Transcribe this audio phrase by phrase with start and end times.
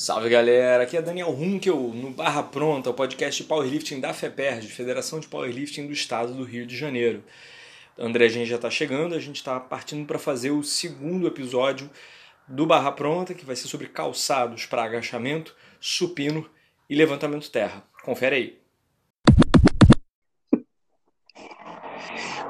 [0.00, 4.68] Salve galera, aqui é Daniel Runkel no Barra Pronta, o podcast de Powerlifting da FEPERD,
[4.68, 7.24] Federação de Powerlifting do Estado do Rio de Janeiro.
[7.98, 11.90] André Gen já está chegando, a gente está partindo para fazer o segundo episódio
[12.46, 16.48] do Barra Pronta, que vai ser sobre calçados para agachamento, supino
[16.88, 17.82] e levantamento terra.
[18.04, 18.60] Confere aí.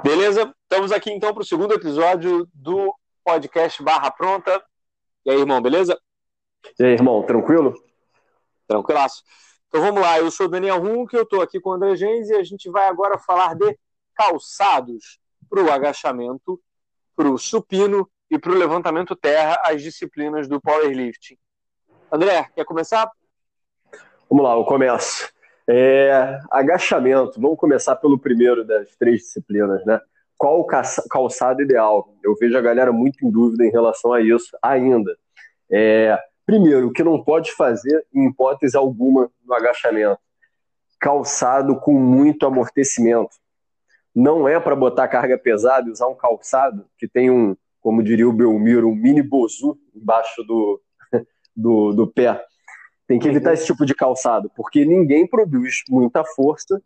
[0.04, 2.94] Beleza, estamos aqui então para o segundo episódio do
[3.24, 4.62] podcast Barra Pronta.
[5.24, 5.98] E aí, irmão, beleza?
[6.78, 7.74] E aí, irmão, tranquilo?
[8.66, 9.22] Tranquilaço.
[9.68, 12.30] Então vamos lá, eu sou o Daniel Hunk, eu estou aqui com o André Gens
[12.30, 13.78] e a gente vai agora falar de
[14.14, 16.60] calçados para o agachamento,
[17.14, 21.36] para o supino e para o levantamento terra, as disciplinas do powerlifting.
[22.10, 23.10] André, quer começar?
[24.28, 25.30] Vamos lá, eu começo.
[25.68, 30.00] É, agachamento, vamos começar pelo primeiro das três disciplinas, né?
[30.36, 30.66] Qual o
[31.10, 32.14] calçado ideal?
[32.22, 35.14] Eu vejo a galera muito em dúvida em relação a isso ainda.
[35.70, 40.18] É, Primeiro, o que não pode fazer, em hipótese alguma, no agachamento?
[40.98, 43.36] Calçado com muito amortecimento.
[44.14, 48.26] Não é para botar carga pesada e usar um calçado que tem um, como diria
[48.26, 50.80] o Belmiro, um mini bozu embaixo do,
[51.54, 52.42] do, do pé.
[53.06, 56.82] Tem que evitar esse tipo de calçado, porque ninguém produz muita força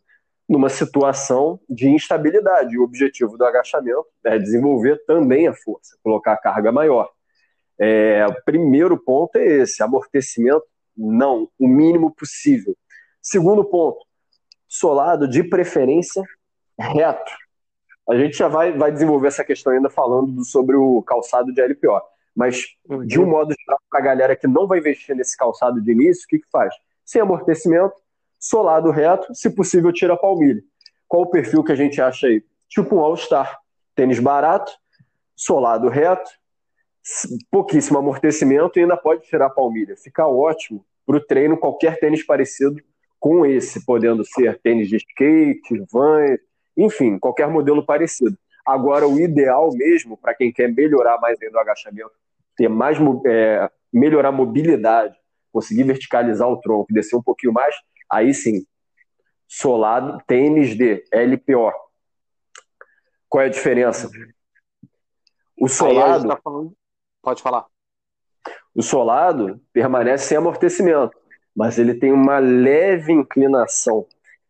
[0.47, 2.77] numa situação de instabilidade.
[2.77, 7.09] O objetivo do agachamento é desenvolver também a força, colocar a carga maior.
[7.79, 12.75] É, o primeiro ponto é esse: amortecimento, não, o mínimo possível.
[13.21, 14.05] Segundo ponto,
[14.67, 16.23] solado de preferência
[16.77, 17.31] reto.
[18.09, 22.01] A gente já vai, vai desenvolver essa questão ainda falando sobre o calçado de LPO.
[22.35, 22.65] Mas,
[23.05, 26.25] de um modo geral, para a galera que não vai investir nesse calçado de início,
[26.25, 26.73] o que, que faz?
[27.05, 27.93] Sem amortecimento,
[28.39, 30.61] solado reto, se possível, tira a palmilha.
[31.07, 32.43] Qual o perfil que a gente acha aí?
[32.67, 33.59] Tipo um All-Star.
[33.95, 34.71] Tênis barato,
[35.35, 36.29] solado reto,
[37.51, 39.95] pouquíssimo amortecimento e ainda pode tirar a palmilha.
[39.97, 42.81] Fica ótimo para o treino qualquer tênis parecido
[43.19, 46.37] com esse, podendo ser tênis de skate, van,
[46.75, 48.37] enfim, qualquer modelo parecido.
[48.65, 52.11] Agora, o ideal mesmo, para quem quer melhorar mais ainda o agachamento,
[52.55, 55.15] ter mais, é, melhorar a mobilidade,
[55.51, 57.75] conseguir verticalizar o tronco descer um pouquinho mais,
[58.11, 58.65] aí sim,
[59.47, 61.71] solado, tênis de LPO.
[63.29, 64.09] Qual é a diferença?
[65.59, 66.27] O solado.
[66.27, 66.75] Tá falando...
[67.23, 67.65] Pode falar.
[68.75, 71.17] O solado permanece sem amortecimento,
[71.55, 74.05] mas ele tem uma leve inclinação.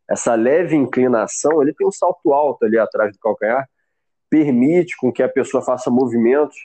[0.10, 3.70] Essa leve inclinação, ele tem um salto alto ali atrás do calcanhar,
[4.30, 6.58] permite com que a pessoa faça movimentos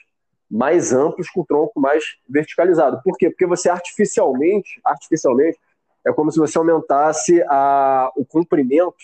[0.49, 2.99] mais amplos com o tronco mais verticalizado.
[3.03, 3.29] Por quê?
[3.29, 5.59] Porque você artificialmente, artificialmente,
[6.05, 8.97] é como se você aumentasse a, o comprimento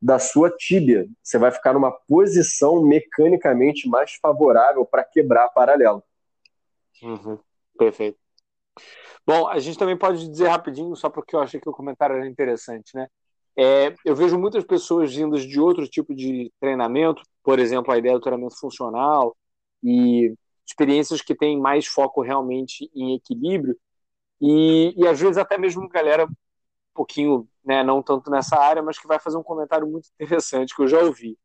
[0.00, 1.06] da sua tíbia.
[1.22, 6.02] Você vai ficar numa posição mecanicamente mais favorável para quebrar paralelo.
[7.02, 7.38] Uhum,
[7.78, 8.18] perfeito.
[9.26, 12.26] Bom, a gente também pode dizer rapidinho, só porque eu achei que o comentário era
[12.26, 13.06] interessante, né?
[13.56, 18.14] É, eu vejo muitas pessoas vindas de outro tipo de treinamento, por exemplo, a ideia
[18.14, 19.36] do treinamento funcional
[19.82, 20.34] e
[20.66, 23.76] experiências que têm mais foco realmente em equilíbrio
[24.40, 26.34] e, e às vezes até mesmo galera um
[26.94, 30.82] pouquinho, né, não tanto nessa área, mas que vai fazer um comentário muito interessante que
[30.82, 31.38] eu já ouvi.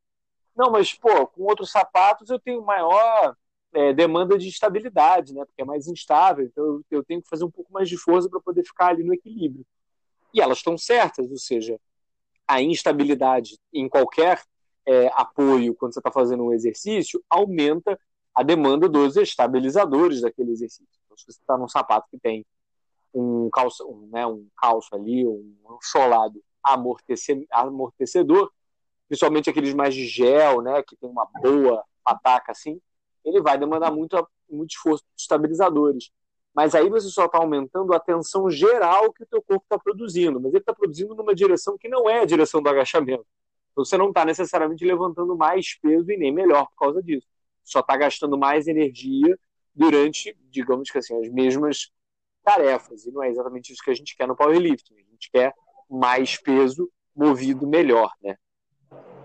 [0.55, 3.35] Não, mas pô, com outros sapatos eu tenho maior
[3.73, 5.45] é, demanda de estabilidade, né?
[5.45, 8.29] Porque é mais instável, então eu, eu tenho que fazer um pouco mais de força
[8.29, 9.65] para poder ficar ali no equilíbrio.
[10.33, 11.79] E elas estão certas, ou seja,
[12.47, 14.41] a instabilidade em qualquer
[14.85, 17.99] é, apoio quando você está fazendo um exercício aumenta
[18.33, 20.87] a demanda dos estabilizadores daquele exercício.
[21.05, 22.45] Então, se você está num sapato que tem
[23.13, 28.51] um calço, um, né, um calço ali, um, solado amortecedor,
[29.07, 32.79] principalmente aqueles mais de gel, né, que tem uma boa pataca assim,
[33.23, 34.15] ele vai demandar muito,
[34.49, 36.11] muito esforço de estabilizadores.
[36.53, 40.39] Mas aí você só está aumentando a tensão geral que o teu corpo está produzindo,
[40.39, 43.25] mas ele está produzindo numa direção que não é a direção do agachamento.
[43.71, 47.27] Então você não está necessariamente levantando mais peso e nem melhor por causa disso.
[47.63, 49.37] Só está gastando mais energia
[49.73, 51.91] durante, digamos que assim, as mesmas
[52.43, 53.05] tarefas.
[53.05, 54.95] E não é exatamente isso que a gente quer no powerlifting.
[54.95, 55.53] A gente quer
[55.89, 58.35] mais peso movido melhor, né?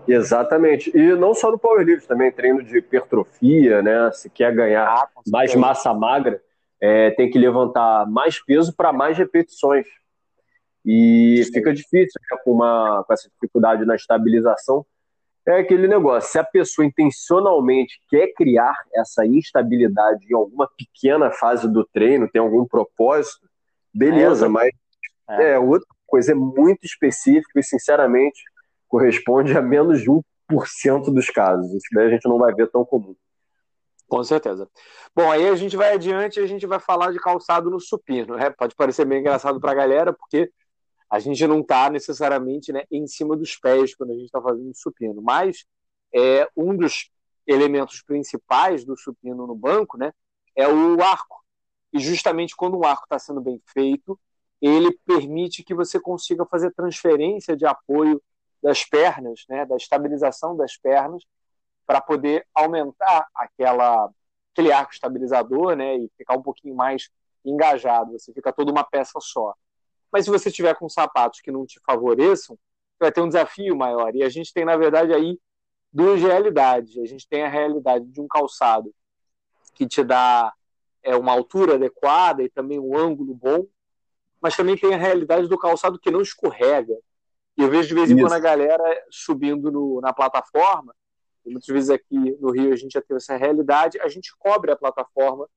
[0.07, 0.95] Exatamente.
[0.95, 4.11] E não só no powerlifting, também treino de hipertrofia, né?
[4.11, 6.41] Se quer ganhar ah, mais massa magra,
[6.81, 9.85] é, tem que levantar mais peso para mais repetições.
[10.85, 11.53] E Sim.
[11.53, 14.85] fica difícil né, com, uma, com essa dificuldade na estabilização.
[15.47, 21.71] É aquele negócio, se a pessoa intencionalmente quer criar essa instabilidade em alguma pequena fase
[21.71, 23.47] do treino, tem algum propósito,
[23.93, 24.71] beleza, é, mas
[25.29, 25.51] é.
[25.51, 28.41] é outra coisa é muito específica e, sinceramente,
[28.95, 31.69] corresponde a menos de 1% dos casos.
[31.73, 33.13] Isso daí a gente não vai ver tão comum.
[34.07, 34.69] Com certeza.
[35.13, 38.37] Bom, aí a gente vai adiante e a gente vai falar de calçado no supino.
[38.37, 38.49] Né?
[38.51, 40.49] Pode parecer meio engraçado para a galera, porque
[41.09, 44.73] a gente não está necessariamente né, em cima dos pés quando a gente está fazendo
[44.73, 45.65] supino, mas
[46.13, 47.11] é, um dos
[47.45, 50.13] elementos principais do supino no banco né,
[50.55, 51.43] é o arco.
[51.91, 54.17] E justamente quando um arco está sendo bem feito,
[54.61, 58.21] ele permite que você consiga fazer transferência de apoio
[58.61, 61.23] das pernas, né, da estabilização das pernas,
[61.85, 64.09] para poder aumentar aquela,
[64.51, 67.09] aquele arco estabilizador né, e ficar um pouquinho mais
[67.43, 68.13] engajado.
[68.13, 69.53] Você fica toda uma peça só.
[70.11, 72.57] Mas se você tiver com sapatos que não te favoreçam,
[72.99, 74.15] vai ter um desafio maior.
[74.15, 75.39] E a gente tem, na verdade, aí
[75.91, 76.97] duas realidades.
[76.97, 78.93] A gente tem a realidade de um calçado
[79.73, 80.53] que te dá
[81.03, 83.65] é, uma altura adequada e também um ângulo bom,
[84.41, 86.95] mas também tem a realidade do calçado que não escorrega.
[87.57, 90.93] E eu vejo de vez em quando a galera subindo no, na plataforma,
[91.45, 94.71] e muitas vezes aqui no Rio a gente já teve essa realidade, a gente cobre
[94.71, 95.47] a plataforma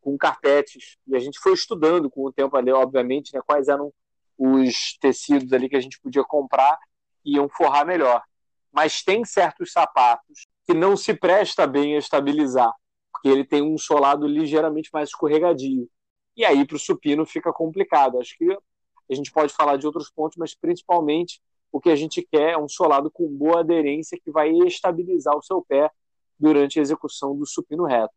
[0.00, 0.96] com carpetes.
[1.06, 3.92] E a gente foi estudando com o tempo ali, obviamente, né, quais eram
[4.36, 6.78] os tecidos ali que a gente podia comprar
[7.24, 8.22] e iam forrar melhor.
[8.72, 12.72] Mas tem certos sapatos que não se presta bem a estabilizar,
[13.10, 15.88] porque ele tem um solado ligeiramente mais escorregadio.
[16.36, 18.20] E aí para o supino fica complicado.
[18.20, 18.56] Acho que
[19.12, 21.40] a gente pode falar de outros pontos, mas principalmente
[21.72, 25.42] o que a gente quer é um solado com boa aderência que vai estabilizar o
[25.42, 25.90] seu pé
[26.38, 28.14] durante a execução do supino reto.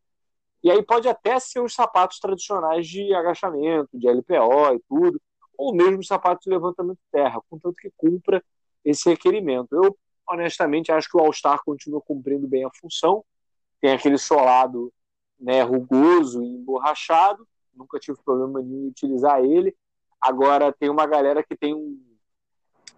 [0.62, 5.20] E aí pode até ser os sapatos tradicionais de agachamento, de LPO e tudo,
[5.58, 8.42] ou mesmo os sapatos de levantamento de terra, contanto que cumpra
[8.84, 9.68] esse requerimento.
[9.72, 9.96] Eu,
[10.28, 13.24] honestamente, acho que o All-Star continua cumprindo bem a função,
[13.80, 14.92] tem aquele solado
[15.38, 19.74] né, rugoso e emborrachado, nunca tive problema nenhum em utilizar ele.
[20.22, 22.00] Agora tem uma galera que tem um,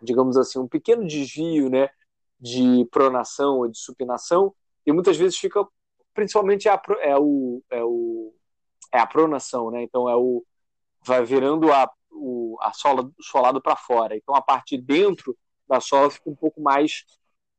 [0.03, 1.89] digamos assim, um pequeno desvio né,
[2.39, 4.55] de pronação ou de supinação,
[4.87, 5.67] e muitas vezes fica
[6.13, 8.35] principalmente é, a, é, o, é, o,
[8.93, 9.83] é a pronação, né?
[9.83, 10.45] Então é o
[11.07, 14.17] vai virando a, o, a sola solado para fora.
[14.17, 15.37] Então a parte de dentro
[15.69, 17.05] da sola fica um pouco mais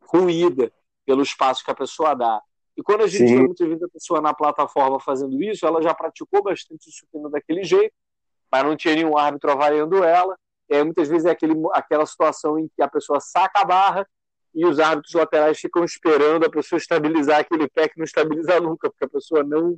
[0.02, 0.72] ruída
[1.06, 2.42] pelo espaço que a pessoa dá.
[2.78, 3.36] E quando a gente Sim.
[3.36, 7.64] vê muitas vezes a pessoa na plataforma fazendo isso, ela já praticou bastante supino daquele
[7.64, 7.94] jeito,
[8.52, 10.38] mas não tinha nenhum árbitro avaliando ela.
[10.72, 14.08] Aí, muitas vezes é aquele, aquela situação em que a pessoa saca a barra
[14.54, 18.90] e os árbitros laterais ficam esperando a pessoa estabilizar aquele pé que não estabiliza nunca,
[18.90, 19.78] porque a pessoa não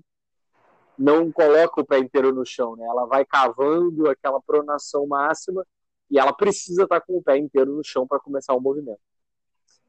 [0.98, 2.84] não coloca o pé inteiro no chão, né?
[2.84, 5.64] Ela vai cavando aquela pronação máxima
[6.10, 9.00] e ela precisa estar com o pé inteiro no chão para começar o movimento.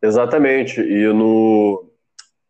[0.03, 0.81] Exatamente.
[0.81, 1.91] E no,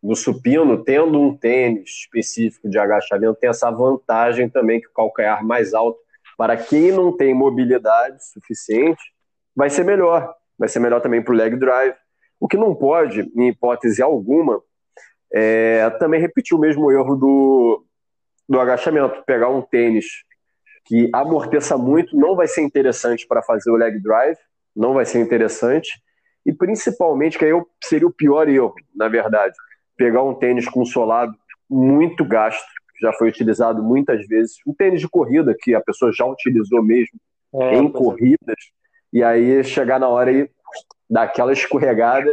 [0.03, 5.45] no supino, tendo um tênis específico de agachamento, tem essa vantagem também que o calcanhar
[5.45, 5.99] mais alto,
[6.39, 9.03] para quem não tem mobilidade suficiente,
[9.53, 10.33] vai ser melhor.
[10.57, 11.93] Vai ser melhor também para o leg drive.
[12.39, 14.61] O que não pode, em hipótese alguma,
[15.33, 17.85] é também repetir o mesmo erro do,
[18.47, 19.21] do agachamento.
[19.25, 20.05] Pegar um tênis
[20.85, 24.37] que amorteça muito não vai ser interessante para fazer o leg drive,
[24.73, 25.89] não vai ser interessante.
[26.45, 27.51] E principalmente, que aí
[27.83, 29.53] seria o pior erro, na verdade,
[29.97, 31.33] pegar um tênis com solado
[31.69, 36.25] muito gasto, já foi utilizado muitas vezes, um tênis de corrida que a pessoa já
[36.25, 37.19] utilizou mesmo
[37.53, 37.91] é, em é.
[37.91, 38.57] corridas,
[39.11, 40.49] e aí chegar na hora e
[41.09, 42.31] dar aquela escorregada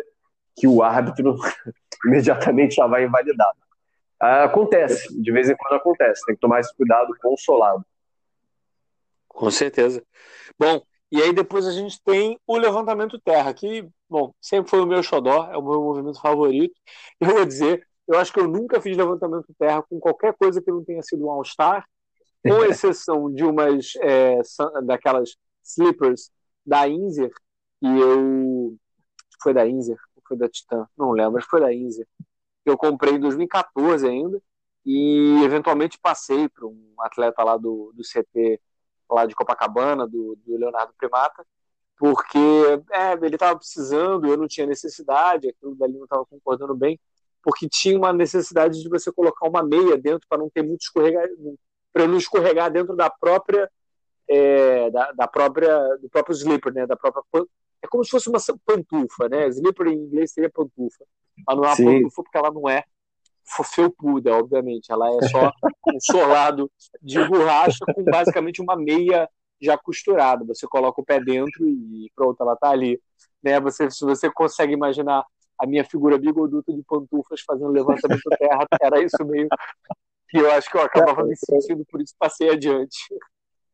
[0.54, 1.36] que o árbitro
[2.06, 3.50] imediatamente já vai invalidar.
[4.18, 7.84] Acontece, de vez em quando acontece, tem que tomar esse cuidado com o solado.
[9.28, 10.02] Com certeza.
[10.58, 10.80] Bom,
[11.12, 15.02] e aí depois a gente tem o levantamento terra, que, bom, sempre foi o meu
[15.02, 16.75] xodó, é o meu movimento favorito.
[17.20, 20.70] Eu vou dizer, eu acho que eu nunca fiz levantamento terra com qualquer coisa que
[20.70, 21.86] não tenha sido um All-Star,
[22.42, 24.40] com exceção de umas é,
[24.84, 26.30] daquelas slippers
[26.64, 27.32] da Inzer,
[27.82, 28.76] e eu.
[29.42, 32.06] Foi da Inzer, foi da Titan, não lembro, mas foi da Inzer.
[32.64, 34.42] Eu comprei em 2014 ainda,
[34.84, 38.60] e eventualmente passei para um atleta lá do, do CT,
[39.10, 41.44] lá de Copacabana, do, do Leonardo Primata,
[41.96, 42.38] porque
[42.92, 47.00] é, ele estava precisando, eu não tinha necessidade, aquilo dali não estava concordando bem,
[47.46, 51.28] porque tinha uma necessidade de você colocar uma meia dentro para não ter muito escorregar,
[51.92, 53.70] para não escorregar dentro da própria
[54.28, 57.22] é, da, da, própria do próprio slipper, né, da própria
[57.80, 59.46] é como se fosse uma pantufa, né?
[59.46, 61.04] Slipper em inglês seria pantufa,
[61.46, 61.84] mas não é uma Sim.
[61.84, 62.82] pantufa porque ela não é
[63.72, 64.90] felpuda, obviamente.
[64.90, 65.52] Ela é só
[65.94, 66.68] um solado
[67.00, 69.30] de borracha com basicamente uma meia
[69.62, 70.44] já costurada.
[70.46, 73.00] Você coloca o pé dentro e pronto, ela tá ali.
[73.40, 73.60] Né?
[73.60, 75.24] Você, se você consegue imaginar
[75.58, 79.48] a minha figura bigoduta de pantufas fazendo levantamento terra, era isso meio
[80.28, 82.98] que eu acho que eu acabava me sentindo, por isso passei adiante.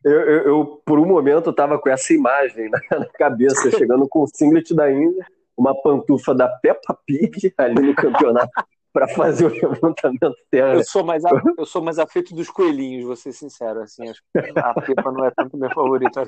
[0.04, 4.22] Eu, eu, eu, por um momento, estava com essa imagem na, na cabeça, chegando com
[4.22, 5.24] o singlet da Índia,
[5.56, 8.50] uma pantufa da Peppa Pig ali no campeonato
[8.92, 10.74] para fazer o levantamento terra.
[10.74, 14.20] Eu sou mais a, eu sou mais afeito dos coelhinhos, vou ser sincero, assim, acho
[14.32, 16.20] que a pipa não é tanto meu favorito.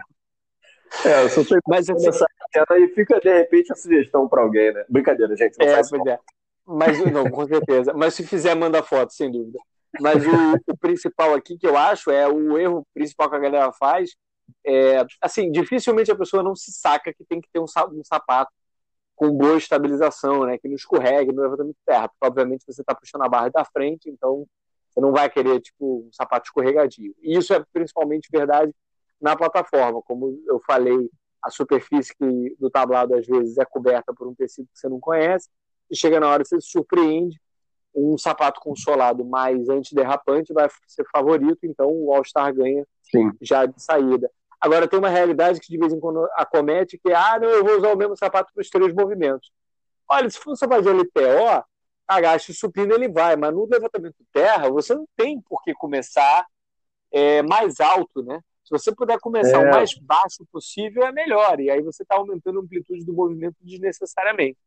[1.04, 2.26] É, eu sou mas assim, essa
[2.78, 4.84] e fica de repente a sugestão para alguém, né?
[4.88, 5.56] Brincadeira, gente.
[5.60, 6.18] é, pois é.
[6.66, 7.92] Mas não, com certeza.
[7.92, 9.58] Mas se fizer, manda foto, sem dúvida.
[10.00, 13.72] Mas o, o, principal aqui que eu acho é o erro principal que a galera
[13.72, 14.16] faz.
[14.66, 18.50] É, assim, dificilmente a pessoa não se saca que tem que ter um, um sapato
[19.14, 20.58] com boa estabilização, né?
[20.58, 22.08] Que não escorregue no levantamento de terra.
[22.08, 24.46] Porque, obviamente, você está puxando a barra da frente, então
[24.88, 27.14] você não vai querer, tipo, um sapato escorregadio.
[27.20, 28.72] E isso é principalmente verdade
[29.21, 30.02] na plataforma.
[30.02, 31.11] Como eu falei,
[31.42, 32.14] a superfície
[32.59, 35.49] do tablado, às vezes, é coberta por um tecido que você não conhece,
[35.90, 37.40] e chega na hora você se surpreende.
[37.94, 43.30] Um sapato com solado mais antiderrapante vai ser favorito, então o All-Star ganha Sim.
[43.40, 44.28] já de saída.
[44.61, 47.62] Agora tem uma realidade que de vez em quando acomete, que é, ah, não, eu
[47.62, 49.52] vou usar o mesmo sapato para os três movimentos.
[50.09, 51.64] Olha, se for um sapato de LPO,
[52.09, 55.75] agache o supino ele vai, mas no levantamento de terra você não tem por que
[55.75, 56.47] começar
[57.12, 58.40] é, mais alto, né?
[58.64, 59.68] Se você puder começar é.
[59.68, 61.61] o mais baixo possível, é melhor.
[61.61, 64.59] E aí você está aumentando a amplitude do movimento desnecessariamente.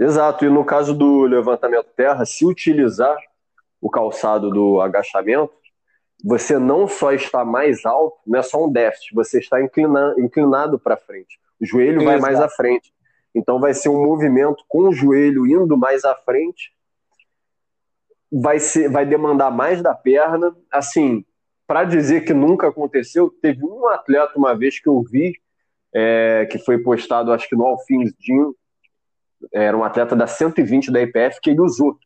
[0.00, 0.46] Exato.
[0.46, 3.16] E no caso do levantamento terra, se utilizar
[3.80, 5.52] o calçado do agachamento,
[6.24, 10.78] você não só está mais alto, não é só um déficit, você está inclina, inclinado
[10.78, 11.38] para frente.
[11.60, 12.06] O joelho Exato.
[12.06, 12.94] vai mais à frente.
[13.34, 16.72] Então vai ser um movimento com o joelho indo mais à frente.
[18.30, 20.56] Vai, ser, vai demandar mais da perna.
[20.70, 21.24] Assim,
[21.66, 25.34] para dizer que nunca aconteceu, teve um atleta uma vez que eu vi,
[25.94, 28.52] é, que foi postado, acho que no Alphins Gym,
[29.52, 31.98] era um atleta da 120 da IPF, que ele usou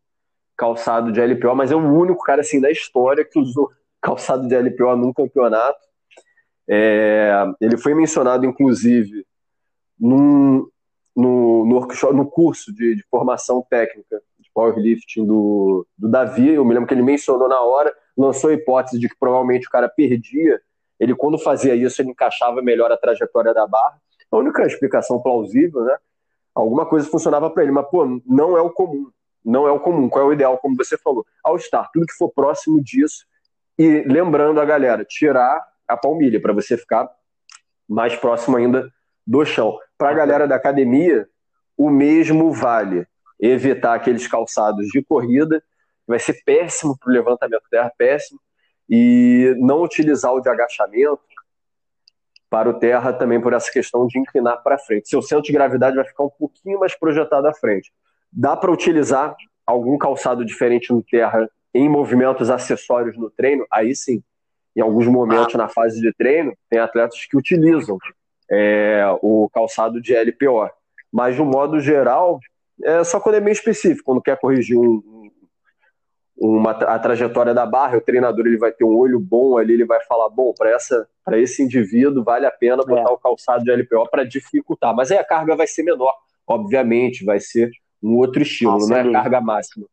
[0.57, 3.71] calçado de LPO, mas é o único cara assim da história que usou
[4.01, 5.79] calçado de LPO num campeonato.
[6.69, 9.25] É, ele foi mencionado, inclusive,
[9.99, 10.69] num,
[11.15, 16.51] no, no, workshop, no curso de, de, formação técnica de powerlifting do, do Davi.
[16.51, 19.71] Eu me lembro que ele mencionou na hora, lançou a hipótese de que provavelmente o
[19.71, 20.61] cara perdia.
[20.99, 24.01] Ele, quando fazia isso, ele encaixava melhor a trajetória da barra.
[24.31, 25.97] A única explicação plausível, né?
[26.55, 29.11] Alguma coisa funcionava para ele, mas, pô, não é o comum.
[29.45, 30.09] Não é o comum.
[30.09, 30.59] Qual é o ideal?
[30.59, 33.27] Como você falou, ao estar tudo que for próximo disso,
[33.79, 37.09] e lembrando a galera, tirar a palmilha para você ficar
[37.89, 38.91] mais próximo ainda
[39.27, 39.79] do chão.
[39.99, 41.29] Para a galera da academia,
[41.77, 43.07] o mesmo vale.
[43.39, 45.63] Evitar aqueles calçados de corrida,
[46.07, 48.41] vai ser péssimo para o levantamento terra, péssimo.
[48.89, 51.21] E não utilizar o de agachamento
[52.49, 55.09] para o terra também por essa questão de inclinar para frente.
[55.09, 57.93] Seu centro de gravidade vai ficar um pouquinho mais projetado à frente.
[58.33, 59.35] Dá para utilizar
[59.67, 64.23] algum calçado diferente no terra em movimentos acessórios no treino, aí sim.
[64.75, 65.59] Em alguns momentos ah.
[65.59, 67.99] na fase de treino, tem atletas que utilizam
[68.51, 70.71] é, o calçado de LPO.
[71.13, 72.39] Mas, de um modo geral,
[72.83, 75.03] é só quando é meio específico, quando quer corrigir um,
[76.37, 79.87] uma, a trajetória da barra, o treinador ele vai ter um olho bom ali, ele
[79.87, 83.13] vai falar, bom, para esse indivíduo vale a pena botar é.
[83.13, 84.95] o calçado de LPO para dificultar.
[84.95, 86.13] Mas aí a carga vai ser menor,
[86.47, 87.71] obviamente, vai ser
[88.03, 89.87] um outro estilo, ah, não é a carga máxima.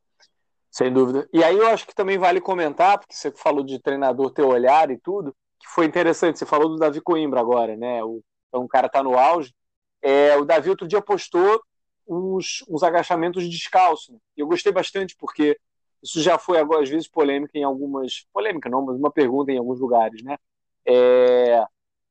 [0.70, 1.28] Sem dúvida.
[1.32, 4.90] E aí eu acho que também vale comentar, porque você falou de treinador ter olhar
[4.92, 6.40] e tudo, que foi interessante.
[6.40, 8.04] Você falou do Davi Coimbra agora, né?
[8.04, 9.54] O, então o cara tá no auge.
[10.02, 11.62] É, o Davi outro dia postou
[12.08, 14.20] uns, uns agachamentos descalço.
[14.36, 15.58] E eu gostei bastante, porque
[16.04, 18.28] isso já foi às vezes polêmica em algumas.
[18.34, 20.38] Polêmica não, mas uma pergunta em alguns lugares, né?
[20.86, 21.66] É,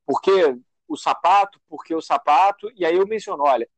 [0.06, 0.30] por que
[0.88, 1.60] o sapato?
[1.68, 2.70] Por que o sapato?
[2.74, 3.68] E aí eu menciono, olha,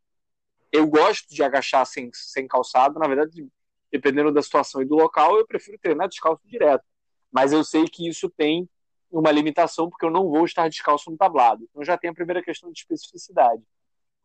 [0.71, 3.47] eu gosto de agachar sem, sem calçado, na verdade,
[3.91, 6.85] dependendo da situação e do local, eu prefiro treinar descalço direto.
[7.33, 8.69] Mas eu sei que isso tem
[9.11, 11.65] uma limitação, porque eu não vou estar descalço no tablado.
[11.71, 13.63] Então já tem a primeira questão de especificidade.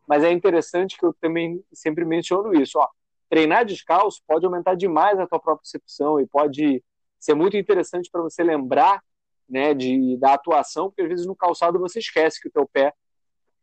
[0.08, 2.78] Mas é interessante que eu também sempre menciono isso.
[2.78, 2.88] Ó,
[3.30, 6.84] treinar descalço pode aumentar demais a tua própria percepção e pode
[7.18, 9.02] ser muito interessante para você lembrar
[9.48, 12.92] né, de, da atuação, porque às vezes no calçado você esquece que o teu pé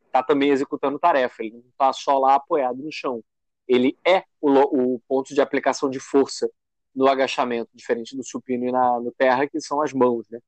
[0.07, 3.23] está também executando tarefa, ele não está só lá apoiado no chão
[3.67, 6.49] ele é o, o, ponto de aplicação de força
[6.95, 10.25] no agachamento, diferente do supino e na no terra, que são as mãos.
[10.29, 10.39] Né?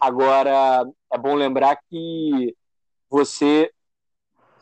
[0.00, 2.54] Agora, é bom lembrar que
[3.08, 3.72] você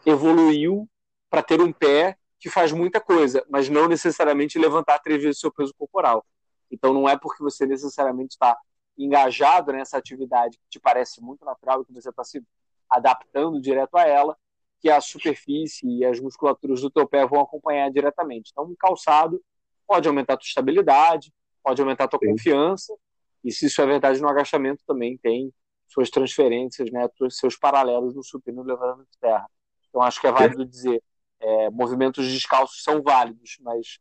[0.05, 0.89] evoluiu
[1.29, 5.41] para ter um pé que faz muita coisa, mas não necessariamente levantar três vezes o
[5.41, 6.25] seu peso corporal.
[6.71, 8.57] Então, não é porque você necessariamente está
[8.99, 12.43] engajado nessa atividade que te parece muito natural e que você está se
[12.91, 14.37] adaptando direto a ela,
[14.81, 18.51] que a superfície e as musculaturas do teu pé vão acompanhar diretamente.
[18.53, 19.43] Então, um calçado
[19.87, 22.31] pode aumentar a tua estabilidade, pode aumentar a tua Sim.
[22.31, 22.95] confiança,
[23.43, 25.53] e se isso é verdade no agachamento, também tem
[25.89, 29.49] suas transferências, né, seus paralelos no supino e no levantamento de terra.
[29.89, 31.03] Então, acho que é válido dizer,
[31.47, 34.01] é, movimentos descalços são válidos, mas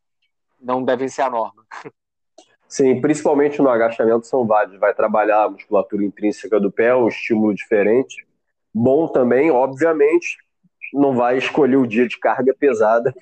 [0.60, 1.64] não devem ser a norma.
[2.68, 4.80] Sim, principalmente no agachamento são vários.
[4.80, 8.25] Vai trabalhar a musculatura intrínseca do pé, um estímulo diferente.
[8.74, 10.38] Bom também, obviamente,
[10.92, 13.14] não vai escolher o dia de carga pesada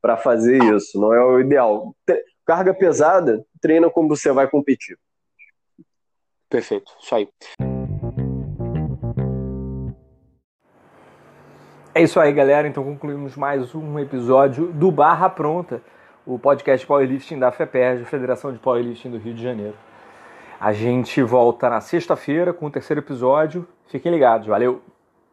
[0.00, 1.00] para fazer isso.
[1.00, 1.94] Não é o ideal.
[2.44, 4.96] Carga pesada, treina como você vai competir.
[6.48, 7.28] Perfeito, isso aí.
[11.96, 12.68] É isso aí, galera.
[12.68, 15.80] Então concluímos mais um episódio do Barra Pronta,
[16.26, 19.74] o podcast Powerlifting da FEPERJ, Federação de Powerlifting do Rio de Janeiro.
[20.60, 23.66] A gente volta na sexta-feira com o terceiro episódio.
[23.86, 24.46] Fiquem ligados.
[24.46, 24.82] Valeu!